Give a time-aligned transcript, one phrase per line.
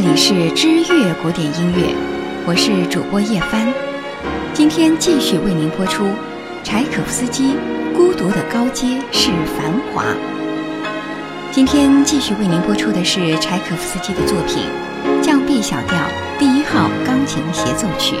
[0.00, 1.92] 这里是知乐古典音乐，
[2.46, 3.66] 我是主播叶帆。
[4.54, 6.04] 今天继续为您播出
[6.62, 7.54] 柴可夫斯基
[7.96, 10.04] 《孤独的高阶是繁华》。
[11.50, 14.62] 今天继续为您播出的是柴可夫斯基的作品
[15.20, 15.98] 《降 B 小调
[16.38, 18.14] 第一号钢琴协奏曲》。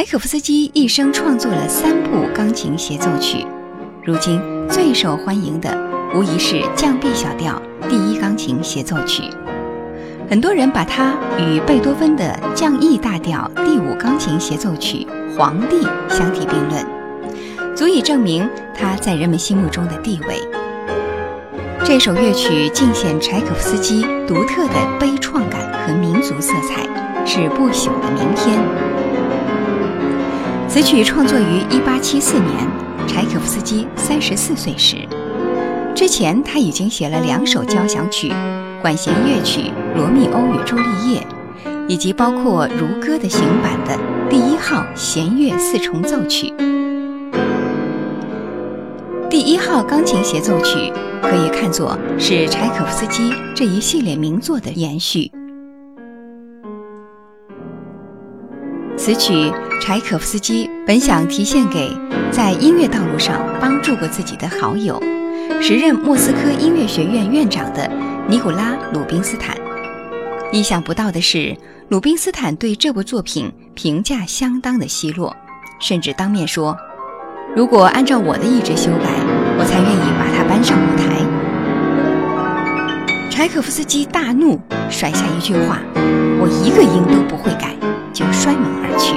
[0.00, 3.44] 柴可夫斯基一生创作了三部钢琴协奏曲，
[4.02, 5.76] 如今最受欢迎的
[6.14, 9.24] 无疑是降 B 小调第一钢琴协奏曲。
[10.30, 15.76] 很多人把它与贝多芬的降 E 大调第五钢琴协奏曲《皇帝》
[16.08, 20.40] 相提并论，足以证明它在人们心目中的地位。
[21.84, 26.88] 这首乐曲尽显柴可夫斯基独特的悲怆感和民族色彩，
[27.26, 28.58] 是不朽的名篇。
[30.72, 32.68] 此曲创作于1874年，
[33.08, 34.98] 柴可夫斯基三十四岁时。
[35.96, 38.32] 之前他已经写了两首交响曲、
[38.80, 39.62] 管弦乐曲
[39.96, 41.26] 《罗密欧与朱丽叶》，
[41.88, 43.98] 以及包括如歌的行版的
[44.30, 46.54] 第一号弦乐四重奏曲。
[49.28, 55.32] 第一号钢琴协奏曲可以看作是柴可夫斯基这一系列名作的延续。
[59.02, 61.90] 此曲，柴可夫斯基本想提献给
[62.30, 65.02] 在音乐道路上帮助过自己的好友，
[65.62, 67.90] 时任莫斯科音乐学院院长的
[68.28, 69.56] 尼古拉·鲁宾斯坦。
[70.52, 71.56] 意想不到的是，
[71.88, 75.34] 鲁宾斯坦对这部作品评价相当的奚落，
[75.80, 76.76] 甚至当面说
[77.56, 79.08] ：“如果按照我的意志修改，
[79.58, 81.04] 我才愿意把它搬上舞台。”
[83.32, 84.60] 柴可夫斯基大怒，
[84.90, 85.78] 甩下一句话
[86.38, 87.74] ：“我一个音都不会改。”
[88.20, 89.16] 就摔门而去。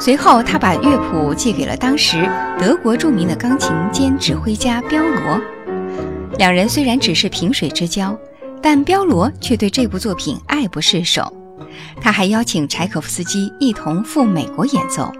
[0.00, 2.26] 随后，他把乐谱寄给了当时
[2.58, 5.38] 德国著名的钢琴兼指挥家彪罗。
[6.38, 8.18] 两人虽然只是萍水之交，
[8.62, 11.30] 但彪罗却对这部作品爱不释手。
[12.00, 15.12] 他还邀请柴可夫斯基一同赴美国演奏。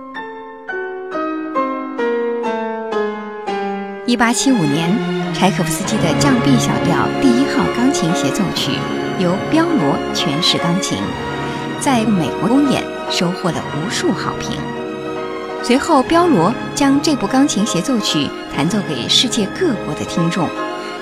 [4.07, 4.97] 一八七五年，
[5.35, 8.73] 柴可夫斯基的降 B 小调第一号钢琴协奏曲。
[9.19, 10.99] 由彪罗诠释钢琴，
[11.81, 14.57] 在美国公演收获了无数好评。
[15.63, 20.49] 随后，彪罗将这部钢琴协奏曲弹奏给世界各国的听众，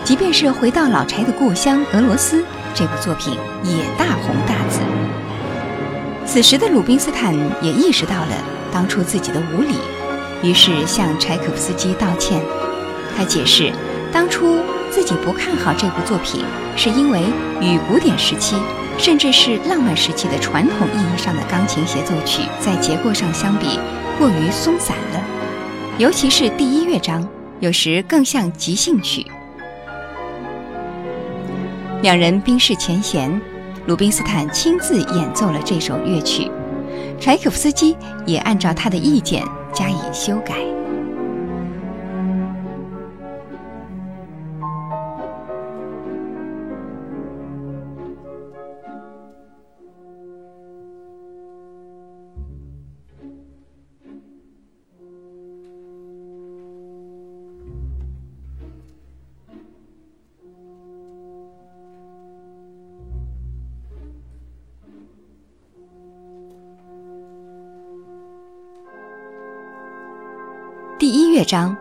[0.03, 2.43] 即便是回到老柴的故乡俄罗斯，
[2.75, 4.81] 这部作品也大红大紫。
[6.25, 8.33] 此时的鲁宾斯坦也意识到了
[8.72, 9.77] 当初自己的无礼，
[10.43, 12.41] 于是向柴可夫斯基道歉。
[13.15, 13.71] 他解释，
[14.10, 14.56] 当初。
[14.97, 16.43] 自己不看好这部作品，
[16.75, 17.21] 是因为
[17.61, 18.57] 与古典时期，
[18.97, 23.79] 甚至是浪漫时期的传统意义上的钢琴协奏曲在结构上相比
[24.19, 25.23] 过于松散了，
[25.99, 27.29] 尤其是第一乐章，
[27.61, 29.27] 有时更像即兴曲。
[32.01, 33.39] 两人冰释前嫌，
[33.84, 36.51] 鲁宾斯坦亲自演奏了这首乐曲，
[37.21, 40.55] 柴可夫斯基也按照他的意见加以修改。
[71.36, 71.77] 乐章，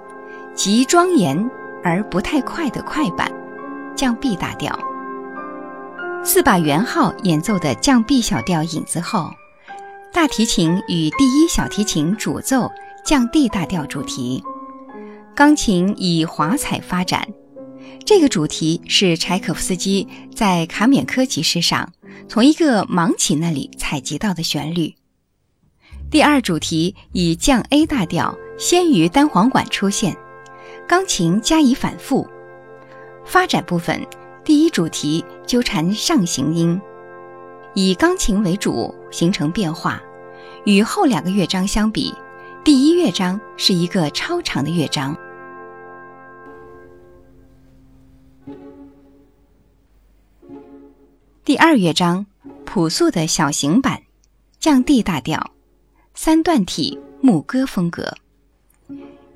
[0.54, 1.50] 极庄严
[1.82, 3.32] 而不太快的快板，
[3.96, 4.78] 降 B 大调。
[6.26, 9.32] 四把圆号演奏的降 B 小调影子后，
[10.12, 12.70] 大提琴与第一小提琴主奏
[13.06, 14.44] 降 D 大调主题，
[15.34, 17.26] 钢琴以华彩发展。
[18.06, 20.06] 这个主题是柴可夫斯基
[20.36, 21.94] 在卡缅科集市上
[22.28, 24.96] 从一个盲起那里采集到的旋律。
[26.12, 28.38] 第二主题以降 A 大调。
[28.58, 30.16] 先于单簧管出现，
[30.88, 32.28] 钢琴加以反复。
[33.26, 34.02] 发展部分，
[34.44, 36.80] 第一主题纠缠上行音，
[37.74, 40.02] 以钢琴为主形成变化。
[40.64, 42.14] 与后两个乐章相比，
[42.64, 45.16] 第一乐章是一个超长的乐章。
[51.44, 52.26] 第二乐章，
[52.66, 54.02] 朴素的小型版，
[54.60, 55.52] 降 D 大调，
[56.16, 58.16] 三段体牧歌风格。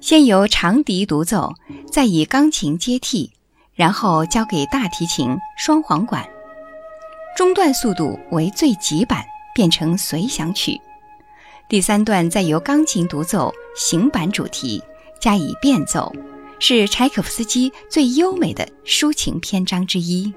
[0.01, 1.53] 先由长笛独奏，
[1.91, 3.31] 再以钢琴接替，
[3.73, 6.25] 然后交给大提琴、双簧管。
[7.35, 10.79] 中段速度为最急版，变成随想曲。
[11.67, 14.81] 第三段再由钢琴独奏行板主题，
[15.19, 16.11] 加以变奏，
[16.59, 20.33] 是柴可夫斯基最优美的抒情篇章之一。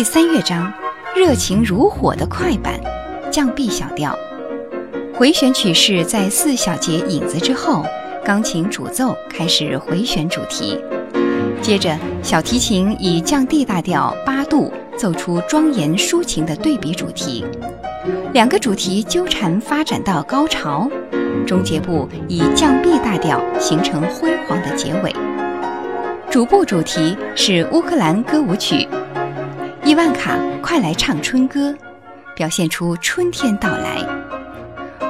[0.00, 0.72] 第三乐章，
[1.14, 2.80] 热情如火的快板，
[3.30, 4.18] 降 B 小调。
[5.14, 7.84] 回旋曲式在四小节影子之后，
[8.24, 10.82] 钢琴主奏开始回旋主题，
[11.60, 17.44] 接着小提琴以降 D 大调八度奏出庄严抒情的对比主题，
[18.32, 20.90] 两个主题纠缠发展到高潮，
[21.46, 25.14] 终结部以降 B 大调形成辉煌的结尾。
[26.30, 28.88] 主部主题是乌克兰歌舞曲。
[29.90, 31.74] 伊万卡，快来唱春歌，
[32.36, 33.98] 表现出春天到来。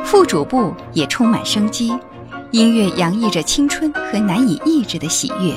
[0.03, 1.95] 副主部也充满生机，
[2.51, 5.53] 音乐洋溢着青春和难以抑制的喜悦。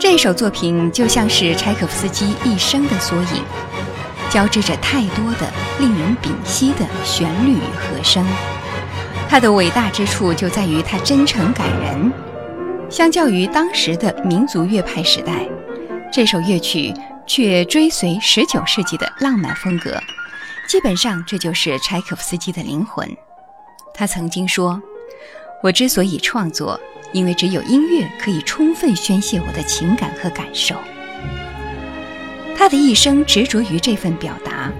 [0.00, 3.44] 这首作品就像是柴可夫斯基一生的缩影，
[4.28, 5.48] 交织着太多的
[5.78, 8.26] 令人屏息的旋律与和声。
[9.28, 12.12] 它的伟大之处就在于它真诚感人，
[12.90, 15.46] 相较于当时的民族乐派时代。
[16.12, 16.92] 这首乐曲
[17.24, 19.96] 却追随19世纪的浪漫风格，
[20.68, 23.08] 基本上这就是柴可夫斯基的灵魂。
[23.94, 24.82] 他曾经说
[25.62, 26.80] ：“我之所以创作，
[27.12, 30.74] 因为只有音乐可以充分宣泄我的情感和感受。”
[32.58, 34.72] 他的一生执着于这份表达，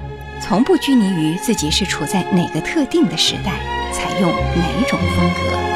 [0.43, 3.53] 从不拘泥于自己是处在哪个特定的时代，
[3.93, 5.70] 采用哪种风格。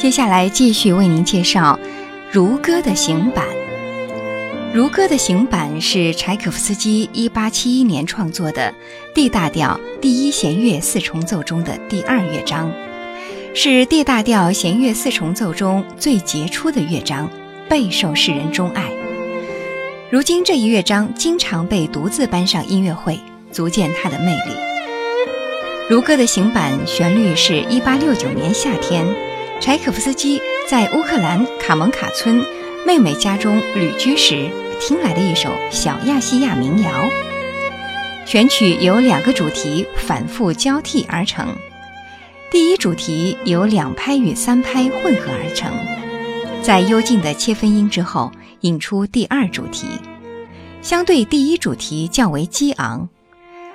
[0.00, 1.78] 接下来继续为您介绍
[2.32, 3.44] 《如歌》的行板。
[4.72, 8.74] 《如歌》的行板是柴可夫斯基1871年创作的
[9.14, 12.72] D 大调第一弦乐四重奏中的第二乐章，
[13.52, 17.28] 是 D 大调弦乐四重奏中最杰出的乐章，
[17.68, 18.90] 备受世人钟爱。
[20.08, 23.20] 如今这一乐章经常被独自搬上音乐会，
[23.52, 24.52] 足见它的魅力。
[25.90, 29.04] 《如歌》的行板旋律是1869年夏天。
[29.60, 32.42] 柴可夫斯基在乌克兰卡蒙卡村
[32.86, 34.50] 妹妹家中旅居时
[34.80, 36.90] 听来的一首小亚细亚民谣。
[38.26, 41.46] 全曲由两个主题反复交替而成，
[42.50, 45.70] 第一主题由两拍与三拍混合而成，
[46.62, 49.86] 在幽静的切分音之后引出第二主题，
[50.80, 53.10] 相对第一主题较为激昂，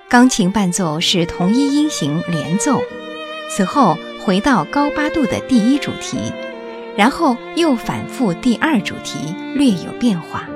[0.10, 2.82] 钢琴伴奏是同一音型连奏，
[3.52, 3.96] 此后。
[4.26, 6.18] 回到高八度的第一主题，
[6.98, 9.20] 然后又反复第二主题，
[9.54, 10.50] 略有变化。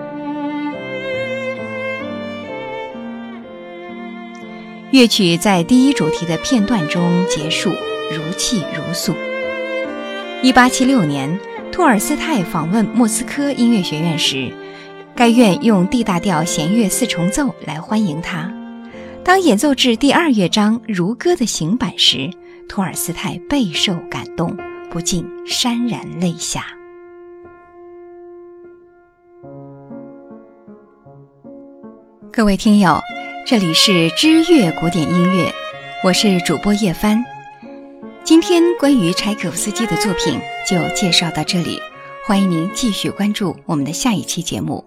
[4.89, 7.69] 乐曲在第一主题的片段中结束，
[8.11, 9.13] 如泣如诉。
[10.41, 11.39] 一八七六年，
[11.71, 14.51] 托尔斯泰访问莫斯科音乐学院时，
[15.15, 18.51] 该院用 D 大调弦乐四重奏来欢迎他。
[19.23, 22.31] 当演奏至第二乐章如歌的行板时，
[22.69, 24.55] 托尔斯泰备受感动，
[24.91, 26.63] 不禁潸然泪下。
[32.31, 32.99] 各位听友，
[33.45, 35.51] 这里是知乐古典音乐
[36.03, 37.21] 我是主播叶帆。
[38.23, 41.79] 今天关于柴可夫斯基的作品就介绍到这里，
[42.27, 44.85] 欢迎您继续关注我们的下一期节目。